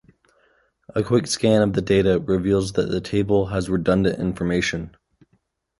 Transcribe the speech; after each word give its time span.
A 0.95 1.03
quick 1.03 1.27
scan 1.27 1.61
of 1.61 1.73
the 1.73 1.81
data 1.83 2.19
reveals 2.19 2.71
that 2.73 2.89
the 2.89 3.01
table 3.01 3.45
has 3.53 3.69
redundant 3.69 4.17
information. 4.19 4.95